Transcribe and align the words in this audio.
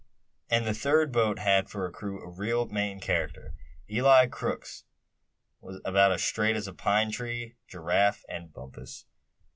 And 0.49 0.65
the 0.65 0.73
third 0.73 1.11
boat 1.11 1.37
had 1.37 1.69
for 1.69 1.85
a 1.85 1.91
crew 1.91 2.23
a 2.23 2.27
real 2.27 2.65
Maine 2.67 2.99
character, 2.99 3.53
Eli 3.87 4.25
Crookes, 4.25 4.83
about 5.85 6.11
as 6.11 6.23
straight 6.23 6.55
as 6.55 6.67
a 6.67 6.73
pine 6.73 7.11
tree; 7.11 7.53
Giraffe, 7.67 8.25
and 8.27 8.51
Bumpus. 8.51 9.05